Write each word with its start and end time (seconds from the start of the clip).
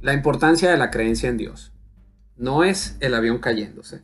La 0.00 0.14
importancia 0.14 0.70
de 0.70 0.76
la 0.76 0.92
creencia 0.92 1.28
en 1.28 1.36
Dios. 1.36 1.72
No 2.36 2.62
es 2.62 2.96
el 3.00 3.14
avión 3.14 3.38
cayéndose. 3.38 4.02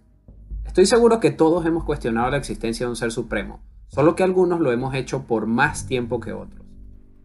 Estoy 0.65 0.87
seguro 0.87 1.21
que 1.21 1.31
todos 1.31 1.65
hemos 1.67 1.85
cuestionado 1.85 2.33
la 2.33 2.37
existencia 2.37 2.85
de 2.85 2.91
un 2.91 2.97
ser 2.97 3.13
supremo, 3.13 3.63
solo 3.87 4.17
que 4.17 4.25
algunos 4.25 4.59
lo 4.59 4.73
hemos 4.73 4.93
hecho 4.97 5.23
por 5.29 5.47
más 5.47 5.87
tiempo 5.87 6.19
que 6.19 6.33
otros. 6.33 6.67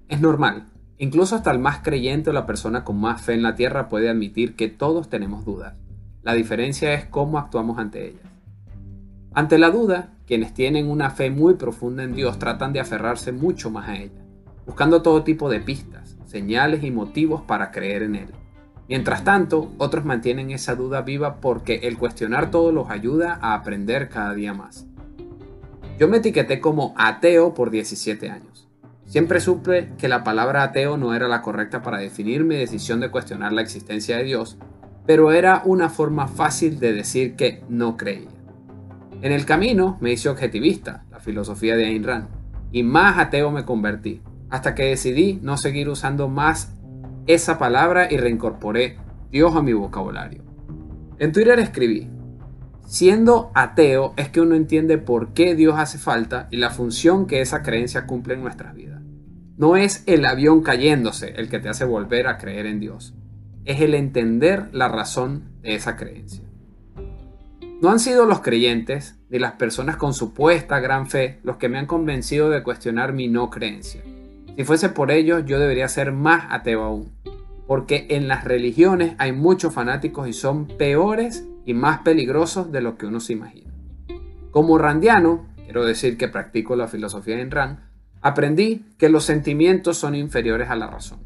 Es 0.07 0.21
normal, 0.21 0.67
incluso 0.99 1.35
hasta 1.35 1.49
el 1.49 1.57
más 1.57 1.79
creyente 1.79 2.29
o 2.29 2.33
la 2.33 2.45
persona 2.45 2.83
con 2.83 3.01
más 3.01 3.23
fe 3.23 3.33
en 3.33 3.41
la 3.41 3.55
tierra 3.55 3.89
puede 3.89 4.07
admitir 4.07 4.55
que 4.55 4.67
todos 4.67 5.09
tenemos 5.09 5.45
dudas. 5.45 5.73
La 6.21 6.35
diferencia 6.35 6.93
es 6.93 7.05
cómo 7.05 7.39
actuamos 7.39 7.79
ante 7.79 8.07
ellas. 8.07 8.31
Ante 9.33 9.57
la 9.57 9.71
duda, 9.71 10.13
quienes 10.27 10.53
tienen 10.53 10.91
una 10.91 11.09
fe 11.09 11.31
muy 11.31 11.55
profunda 11.55 12.03
en 12.03 12.13
Dios 12.13 12.37
tratan 12.37 12.71
de 12.71 12.81
aferrarse 12.81 13.31
mucho 13.31 13.71
más 13.71 13.89
a 13.89 13.97
ella, 13.97 14.21
buscando 14.67 15.01
todo 15.01 15.23
tipo 15.23 15.49
de 15.49 15.59
pistas, 15.59 16.17
señales 16.27 16.83
y 16.83 16.91
motivos 16.91 17.41
para 17.41 17.71
creer 17.71 18.03
en 18.03 18.13
Él. 18.13 18.29
Mientras 18.89 19.23
tanto, 19.23 19.71
otros 19.77 20.03
mantienen 20.03 20.49
esa 20.49 20.73
duda 20.73 21.03
viva 21.03 21.35
porque 21.35 21.81
el 21.83 21.99
cuestionar 21.99 22.49
todo 22.49 22.71
los 22.71 22.89
ayuda 22.89 23.37
a 23.39 23.53
aprender 23.53 24.09
cada 24.09 24.33
día 24.33 24.55
más. 24.55 24.87
Yo 25.99 26.07
me 26.07 26.17
etiqueté 26.17 26.59
como 26.59 26.95
ateo 26.97 27.53
por 27.53 27.69
17 27.69 28.31
años. 28.31 28.67
Siempre 29.05 29.41
supe 29.41 29.91
que 29.99 30.07
la 30.07 30.23
palabra 30.23 30.63
ateo 30.63 30.97
no 30.97 31.13
era 31.13 31.27
la 31.27 31.43
correcta 31.43 31.83
para 31.83 31.99
definir 31.99 32.43
mi 32.43 32.55
decisión 32.55 32.99
de 32.99 33.11
cuestionar 33.11 33.53
la 33.53 33.61
existencia 33.61 34.17
de 34.17 34.23
Dios, 34.23 34.57
pero 35.05 35.31
era 35.31 35.61
una 35.65 35.89
forma 35.89 36.27
fácil 36.27 36.79
de 36.79 36.93
decir 36.93 37.35
que 37.35 37.61
no 37.69 37.95
creía. 37.95 38.29
En 39.21 39.31
el 39.31 39.45
camino 39.45 39.99
me 40.01 40.11
hice 40.11 40.29
objetivista, 40.29 41.05
la 41.11 41.19
filosofía 41.19 41.75
de 41.75 41.85
Ayn 41.85 42.03
Rand, 42.03 42.27
y 42.71 42.81
más 42.81 43.19
ateo 43.19 43.51
me 43.51 43.65
convertí, 43.65 44.23
hasta 44.49 44.73
que 44.73 44.85
decidí 44.85 45.39
no 45.43 45.57
seguir 45.57 45.89
usando 45.89 46.27
más 46.27 46.73
esa 47.29 47.59
palabra 47.59 48.11
y 48.11 48.17
reincorporé 48.17 48.97
Dios 49.29 49.55
a 49.55 49.61
mi 49.61 49.71
vocabulario. 49.71 50.41
En 51.19 51.31
Twitter 51.31 51.59
escribí, 51.59 52.09
siendo 52.87 53.51
ateo 53.53 54.15
es 54.17 54.29
que 54.29 54.41
uno 54.41 54.55
entiende 54.55 54.97
por 54.97 55.33
qué 55.33 55.53
Dios 55.53 55.75
hace 55.77 55.99
falta 55.99 56.47
y 56.49 56.57
la 56.57 56.71
función 56.71 57.27
que 57.27 57.41
esa 57.41 57.61
creencia 57.61 58.07
cumple 58.07 58.33
en 58.33 58.41
nuestras 58.41 58.73
vidas. 58.73 59.03
No 59.57 59.77
es 59.77 60.03
el 60.07 60.25
avión 60.25 60.63
cayéndose 60.63 61.35
el 61.37 61.49
que 61.49 61.59
te 61.59 61.69
hace 61.69 61.85
volver 61.85 62.25
a 62.25 62.39
creer 62.39 62.65
en 62.65 62.79
Dios, 62.79 63.13
es 63.63 63.79
el 63.79 63.93
entender 63.93 64.69
la 64.71 64.87
razón 64.87 65.51
de 65.61 65.75
esa 65.75 65.97
creencia. 65.97 66.45
No 67.79 67.91
han 67.91 67.99
sido 67.99 68.25
los 68.25 68.39
creyentes 68.39 69.19
ni 69.29 69.37
las 69.37 69.51
personas 69.51 69.97
con 69.97 70.15
supuesta 70.15 70.79
gran 70.79 71.07
fe 71.07 71.39
los 71.43 71.57
que 71.57 71.69
me 71.69 71.77
han 71.77 71.85
convencido 71.85 72.49
de 72.49 72.63
cuestionar 72.63 73.13
mi 73.13 73.27
no 73.27 73.51
creencia. 73.51 74.01
Si 74.59 74.65
fuese 74.65 74.89
por 74.89 75.09
ellos, 75.09 75.45
yo 75.45 75.57
debería 75.57 75.87
ser 75.87 76.11
más 76.11 76.47
ateo 76.49 76.83
aún 76.83 77.13
porque 77.65 78.07
en 78.09 78.27
las 78.27 78.43
religiones 78.43 79.15
hay 79.17 79.31
muchos 79.31 79.73
fanáticos 79.73 80.27
y 80.27 80.33
son 80.33 80.67
peores 80.67 81.45
y 81.65 81.73
más 81.73 81.99
peligrosos 81.99 82.69
de 82.69 82.81
lo 82.81 82.97
que 82.97 83.05
uno 83.05 83.21
se 83.21 83.31
imagina. 83.31 83.71
Como 84.51 84.77
randiano, 84.77 85.47
quiero 85.63 85.85
decir 85.85 86.17
que 86.17 86.27
practico 86.27 86.75
la 86.75 86.89
filosofía 86.89 87.39
en 87.39 87.51
Rand, 87.51 87.79
aprendí 88.19 88.85
que 88.97 89.07
los 89.07 89.23
sentimientos 89.23 89.97
son 89.97 90.13
inferiores 90.13 90.69
a 90.69 90.75
la 90.75 90.87
razón. 90.87 91.19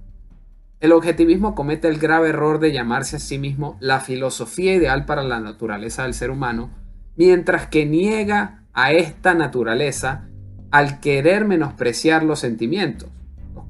El 0.80 0.92
objetivismo 0.92 1.56
comete 1.56 1.88
el 1.88 1.98
grave 1.98 2.30
error 2.30 2.60
de 2.60 2.72
llamarse 2.72 3.16
a 3.16 3.20
sí 3.20 3.40
mismo 3.40 3.78
la 3.80 4.00
filosofía 4.00 4.76
ideal 4.76 5.06
para 5.06 5.24
la 5.24 5.40
naturaleza 5.40 6.04
del 6.04 6.14
ser 6.14 6.30
humano, 6.30 6.70
mientras 7.16 7.66
que 7.66 7.88
niega 7.88 8.66
a 8.74 8.92
esta 8.92 9.34
naturaleza 9.34 10.30
al 10.70 11.00
querer 11.00 11.46
menospreciar 11.46 12.22
los 12.22 12.38
sentimientos, 12.38 13.10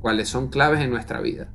cuales 0.03 0.27
son 0.27 0.49
claves 0.49 0.81
en 0.81 0.89
nuestra 0.89 1.21
vida. 1.21 1.47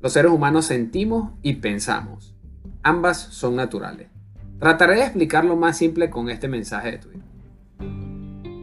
Los 0.00 0.12
seres 0.12 0.32
humanos 0.32 0.66
sentimos 0.66 1.30
y 1.40 1.54
pensamos. 1.54 2.34
Ambas 2.82 3.16
son 3.16 3.54
naturales. 3.54 4.08
Trataré 4.58 4.96
de 4.96 5.02
explicarlo 5.04 5.54
más 5.54 5.78
simple 5.78 6.10
con 6.10 6.28
este 6.28 6.48
mensaje 6.48 6.90
de 6.90 6.98
Twitter. 6.98 7.22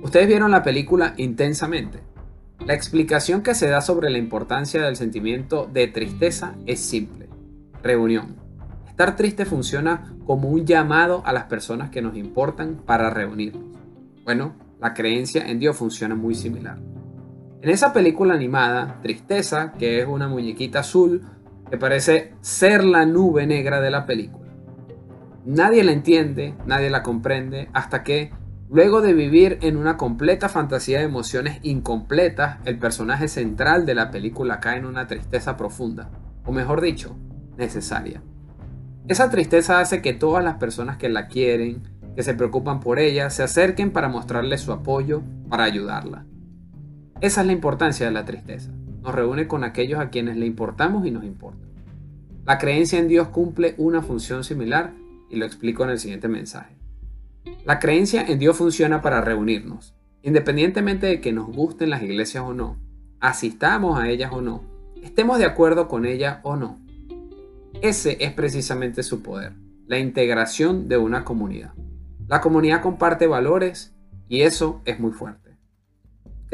Ustedes 0.03 0.28
vieron 0.28 0.52
la 0.52 0.62
película 0.62 1.14
intensamente. 1.16 2.02
La 2.66 2.74
explicación 2.74 3.44
que 3.44 3.56
se 3.56 3.70
da 3.70 3.80
sobre 3.80 4.09
la 4.09 4.18
importancia 4.18 4.81
del 4.81 4.98
sentimiento 4.98 5.69
de 5.72 5.88
tristeza 5.88 6.56
es 6.66 6.81
simple. 6.81 7.30
Reunión. 7.81 8.36
Estar 8.90 9.16
triste 9.16 9.46
funciona 9.46 10.18
como 10.25 10.50
un 10.50 10.66
llamado 10.66 11.24
a 11.25 11.31
las 11.31 11.46
personas 11.46 11.92
que 11.92 12.02
nos 12.02 12.18
importan 12.18 12.75
para 12.86 13.09
reunirnos. 13.09 13.64
Bueno, 14.25 14.53
la 14.81 14.94
creencia 14.94 15.48
en 15.48 15.59
Dios 15.59 15.78
funciona 15.78 16.14
muy 16.14 16.36
similar. 16.36 16.78
En 17.63 17.69
esa 17.69 17.94
película 17.94 18.34
animada, 18.34 19.00
Tristeza, 19.01 19.72
que 19.79 20.01
es 20.01 20.06
una 20.06 20.28
muñequita 20.28 20.79
azul 20.79 21.22
que 21.69 21.78
parece 21.78 22.34
ser 22.41 22.84
la 22.84 23.06
nube 23.06 23.47
negra 23.47 23.79
de 23.79 23.90
la 23.90 24.06
película. 24.06 24.51
Nadie 25.46 25.85
la 25.85 25.94
entiende, 25.94 26.56
nadie 26.66 26.90
la 26.90 27.03
comprende, 27.03 27.69
hasta 27.72 28.03
que, 28.03 28.34
luego 28.69 29.00
de 29.00 29.13
vivir 29.13 29.59
en 29.62 29.78
una 29.78 29.96
completa 29.96 30.50
fantasía 30.50 31.00
de 31.00 31.06
emociones 31.06 31.59
incompletas, 31.63 32.57
el 32.66 32.79
personaje 32.79 33.29
central 33.29 33.85
de 33.85 33.95
la 33.95 34.12
película 34.12 34.59
cae 34.59 34.80
en 34.80 34.85
una 34.85 35.07
tristeza 35.07 35.56
profunda, 35.56 36.09
o 36.45 36.51
mejor 36.51 36.81
dicho, 36.81 37.16
necesaria. 37.56 38.22
Esa 39.07 39.30
tristeza 39.30 39.80
hace 39.80 40.01
que 40.01 40.12
todas 40.12 40.44
las 40.44 40.56
personas 40.56 40.97
que 40.97 41.07
la 41.07 41.28
quieren, 41.28 41.84
que 42.13 42.24
se 42.24 42.34
preocupan 42.34 42.81
por 42.81 43.00
ella, 43.00 43.30
se 43.30 43.41
acerquen 43.41 43.91
para 43.91 44.09
mostrarle 44.09 44.57
su 44.57 44.74
apoyo, 44.74 45.24
para 45.47 45.63
ayudarla. 45.63 46.25
Esa 47.24 47.40
es 47.40 47.48
la 47.48 47.54
importancia 47.54 48.06
de 48.06 48.12
la 48.12 48.26
tristeza. 48.26 48.70
Nos 49.02 49.16
reúne 49.16 49.48
con 49.48 49.64
aquellos 49.64 50.02
a 50.02 50.10
quienes 50.10 50.36
le 50.36 50.46
importamos 50.46 51.06
y 51.08 51.12
nos 51.12 51.24
importa. 51.24 51.66
La 52.44 52.58
creencia 52.58 53.00
en 53.00 53.08
Dios 53.08 53.30
cumple 53.30 53.76
una 53.78 54.02
función 54.02 54.44
similar 54.44 54.92
y 55.30 55.38
lo 55.38 55.46
explico 55.46 55.86
en 55.86 55.92
el 55.92 56.00
siguiente 56.00 56.28
mensaje. 56.28 56.76
La 57.64 57.80
creencia 57.80 58.26
en 58.28 58.40
Dios 58.40 58.58
funciona 58.58 59.02
para 59.02 59.22
reunirnos, 59.22 59.96
independientemente 60.22 61.08
de 61.08 61.22
que 61.22 61.32
nos 61.32 61.48
gusten 61.48 61.92
las 61.92 62.04
iglesias 62.04 62.44
o 62.46 62.54
no, 62.54 62.76
asistamos 63.22 63.98
a 63.98 64.10
ellas 64.10 64.34
o 64.34 64.42
no, 64.42 64.66
estemos 65.02 65.38
de 65.38 65.46
acuerdo 65.46 65.88
con 65.88 66.06
ellas 66.06 66.40
o 66.44 66.58
no. 66.58 66.78
Ese 67.82 68.18
es 68.20 68.34
precisamente 68.34 69.02
su 69.02 69.24
poder, 69.24 69.54
la 69.88 69.98
integración 69.98 70.90
de 70.90 70.98
una 70.98 71.24
comunidad. 71.24 71.72
La 72.28 72.42
comunidad 72.42 72.82
comparte 72.82 73.28
valores 73.28 73.96
y 74.28 74.42
eso 74.42 74.82
es 74.84 75.00
muy 75.00 75.14
fuerte. 75.14 75.43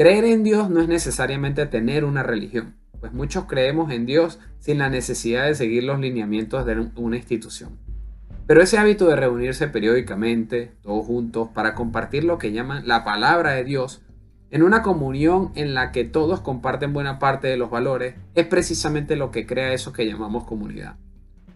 Creer 0.00 0.24
en 0.24 0.44
Dios 0.44 0.70
no 0.70 0.80
es 0.80 0.88
necesariamente 0.88 1.66
tener 1.66 2.06
una 2.06 2.22
religión, 2.22 2.74
pues 3.00 3.12
muchos 3.12 3.44
creemos 3.44 3.92
en 3.92 4.06
Dios 4.06 4.38
sin 4.58 4.78
la 4.78 4.88
necesidad 4.88 5.44
de 5.44 5.54
seguir 5.54 5.84
los 5.84 6.00
lineamientos 6.00 6.64
de 6.64 6.88
una 6.96 7.18
institución. 7.18 7.78
Pero 8.46 8.62
ese 8.62 8.78
hábito 8.78 9.08
de 9.08 9.16
reunirse 9.16 9.68
periódicamente, 9.68 10.72
todos 10.80 11.04
juntos, 11.04 11.50
para 11.52 11.74
compartir 11.74 12.24
lo 12.24 12.38
que 12.38 12.50
llaman 12.50 12.88
la 12.88 13.04
palabra 13.04 13.50
de 13.50 13.64
Dios, 13.64 14.00
en 14.50 14.62
una 14.62 14.80
comunión 14.80 15.52
en 15.54 15.74
la 15.74 15.92
que 15.92 16.04
todos 16.04 16.40
comparten 16.40 16.94
buena 16.94 17.18
parte 17.18 17.48
de 17.48 17.58
los 17.58 17.68
valores, 17.68 18.14
es 18.34 18.46
precisamente 18.46 19.16
lo 19.16 19.30
que 19.30 19.44
crea 19.44 19.74
eso 19.74 19.92
que 19.92 20.06
llamamos 20.06 20.44
comunidad. 20.44 20.96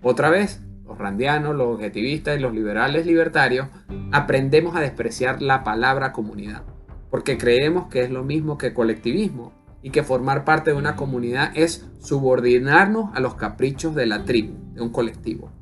Otra 0.03 0.29
vez, 0.29 0.61
los 0.85 0.99
randianos, 0.99 1.57
los 1.57 1.69
objetivistas 1.69 2.37
y 2.37 2.43
los 2.43 2.53
liberales 2.53 3.07
libertarios 3.07 3.69
aprendemos 4.13 4.77
a 4.77 4.81
despreciar 4.81 5.41
la 5.41 5.65
palabra 5.65 6.13
comunidad 6.13 6.74
porque 7.15 7.39
creemos 7.39 7.87
que 7.87 8.03
es 8.03 8.11
lo 8.11 8.25
mismo 8.25 8.59
que 8.59 8.75
colectivismo 8.75 9.53
y 9.83 9.91
que 9.91 10.03
formar 10.03 10.45
parte 10.45 10.73
de 10.73 10.77
una 10.77 10.97
comunidad 10.97 11.53
es 11.55 11.87
subordinarnos 12.01 13.15
a 13.15 13.21
los 13.21 13.37
caprichos 13.37 13.95
de 13.95 14.05
la 14.05 14.25
tribu, 14.25 14.55
de 14.75 14.81
un 14.81 14.89
colectivo. 14.89 15.53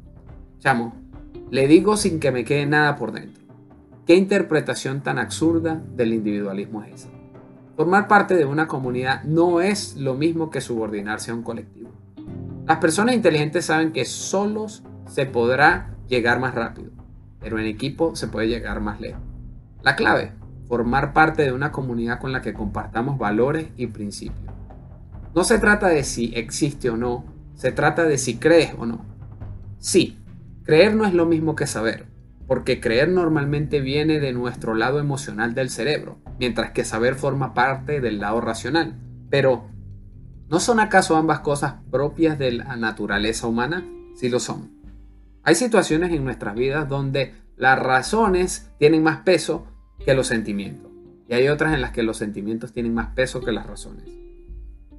Chamo, 0.61 0.95
le 1.51 1.69
digo 1.69 1.99
sin 1.99 2.21
que 2.21 2.33
me 2.33 2.47
quede 2.47 2.65
nada 2.65 2.97
por 2.97 3.13
dentro. 3.13 3.45
¿Qué 4.07 4.15
interpretación 4.15 5.03
tan 5.03 5.19
absurda 5.19 5.83
del 5.95 6.15
individualismo 6.15 6.85
es 6.85 6.95
esa? 6.95 7.11
Formar 7.77 8.09
parte 8.09 8.35
de 8.35 8.47
una 8.47 8.67
comunidad 8.67 9.23
no 9.25 9.61
es 9.61 9.97
lo 9.97 10.15
mismo 10.15 10.49
que 10.49 10.63
subordinarse 10.63 11.33
a 11.33 11.35
un 11.35 11.43
colectivo. 11.43 11.91
Las 12.67 12.79
personas 12.79 13.15
inteligentes 13.15 13.67
saben 13.67 13.93
que 13.93 14.07
solos 14.07 14.85
se 15.07 15.27
podrá 15.27 15.95
llegar 16.09 16.41
más 16.41 16.55
rápido, 16.55 16.93
pero 17.41 17.59
en 17.59 17.67
equipo 17.67 18.17
se 18.17 18.29
puede 18.29 18.49
llegar 18.49 18.81
más 18.81 19.03
lejos. 19.03 19.21
La 19.83 19.97
clave 19.97 20.33
formar 20.73 21.13
parte 21.13 21.43
de 21.43 21.53
una 21.53 21.71
comunidad 21.71 22.19
con 22.19 22.33
la 22.33 22.41
que 22.41 22.55
compartamos 22.55 23.19
valores 23.19 23.67
y 23.77 23.89
principios. 23.89 24.55
No 25.35 25.45
se 25.45 25.59
trata 25.59 25.89
de 25.89 26.03
si 26.03 26.33
existe 26.35 26.89
o 26.89 26.97
no, 26.97 27.27
se 27.55 27.73
trata 27.73 28.05
de 28.05 28.17
si 28.17 28.39
crees 28.39 28.73
o 28.79 28.87
no. 28.87 29.05
Sí, 29.77 30.17
creer 30.65 30.97
no 30.97 31.05
es 31.05 31.13
lo 31.13 31.27
mismo 31.27 31.57
que 31.57 31.67
saber, 31.67 32.07
porque 32.47 32.81
creer 32.81 33.11
normalmente 33.11 33.83
viene 33.83 34.19
de 34.19 34.33
nuestro 34.33 34.73
lado 34.73 34.99
emocional 34.99 35.53
del 35.53 35.69
cerebro, 35.69 36.23
mientras 36.39 36.71
que 36.71 36.87
saber 36.87 37.17
forma 37.17 37.53
parte 37.53 38.01
del 38.01 38.19
lado 38.19 38.41
racional. 38.41 38.95
Pero, 39.29 39.67
¿no 40.49 40.59
son 40.59 40.81
acaso 40.81 41.17
ambas 41.17 41.41
cosas 41.41 41.75
propias 41.91 42.39
de 42.39 42.51
la 42.51 42.77
naturaleza 42.77 43.47
humana? 43.47 43.87
Sí 44.15 44.31
lo 44.31 44.41
son. 44.41 44.71
Hay 45.43 45.55
situaciones 45.55 46.13
en 46.13 46.25
nuestras 46.25 46.55
vidas 46.55 46.89
donde 46.89 47.35
las 47.59 47.79
razones 47.79 48.71
tienen 48.79 49.03
más 49.03 49.19
peso 49.19 49.67
que 50.05 50.15
los 50.15 50.27
sentimientos. 50.27 50.91
Y 51.29 51.35
hay 51.35 51.49
otras 51.49 51.75
en 51.75 51.81
las 51.81 51.93
que 51.93 52.03
los 52.03 52.17
sentimientos 52.17 52.73
tienen 52.73 52.95
más 52.95 53.15
peso 53.15 53.41
que 53.41 53.53
las 53.53 53.67
razones. 53.67 54.05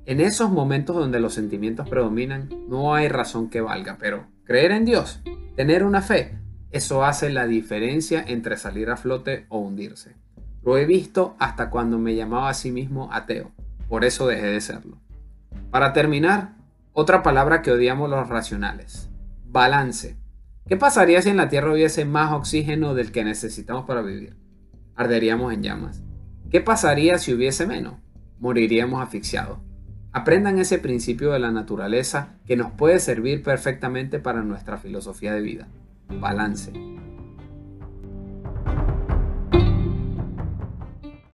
En 0.05 0.19
esos 0.19 0.51
momentos 0.51 0.95
donde 0.95 1.19
los 1.19 1.33
sentimientos 1.33 1.87
predominan, 1.87 2.49
no 2.67 2.93
hay 2.93 3.07
razón 3.07 3.49
que 3.49 3.61
valga, 3.61 3.97
pero 3.99 4.27
creer 4.43 4.71
en 4.71 4.85
Dios, 4.85 5.21
tener 5.55 5.83
una 5.83 6.01
fe, 6.01 6.37
eso 6.71 7.05
hace 7.05 7.29
la 7.29 7.45
diferencia 7.45 8.23
entre 8.27 8.57
salir 8.57 8.89
a 8.89 8.97
flote 8.97 9.45
o 9.49 9.59
hundirse. 9.59 10.15
Lo 10.63 10.77
he 10.77 10.85
visto 10.85 11.35
hasta 11.39 11.69
cuando 11.69 11.99
me 11.99 12.15
llamaba 12.15 12.49
a 12.49 12.53
sí 12.53 12.71
mismo 12.71 13.09
ateo, 13.13 13.51
por 13.87 14.03
eso 14.03 14.27
dejé 14.27 14.47
de 14.47 14.59
serlo. 14.59 14.97
Para 15.71 15.93
terminar, 15.93 16.55
otra 16.93 17.23
palabra 17.23 17.61
que 17.61 17.71
odiamos 17.71 18.09
los 18.09 18.27
racionales, 18.27 19.09
balance. 19.45 20.17
¿Qué 20.67 20.77
pasaría 20.77 21.21
si 21.21 21.29
en 21.29 21.37
la 21.37 21.49
Tierra 21.49 21.73
hubiese 21.73 22.05
más 22.05 22.33
oxígeno 22.33 22.93
del 22.93 23.11
que 23.11 23.23
necesitamos 23.23 23.85
para 23.85 24.01
vivir? 24.01 24.35
Arderíamos 24.95 25.53
en 25.53 25.63
llamas. 25.63 26.03
¿Qué 26.51 26.61
pasaría 26.61 27.17
si 27.17 27.33
hubiese 27.33 27.65
menos? 27.65 27.95
Moriríamos 28.39 29.01
asfixiados. 29.01 29.59
Aprendan 30.11 30.59
ese 30.59 30.77
principio 30.77 31.31
de 31.31 31.39
la 31.39 31.51
naturaleza 31.51 32.35
que 32.45 32.55
nos 32.55 32.71
puede 32.71 32.99
servir 32.99 33.41
perfectamente 33.41 34.19
para 34.19 34.43
nuestra 34.43 34.77
filosofía 34.77 35.33
de 35.33 35.41
vida. 35.41 35.67
Balance. 36.19 36.92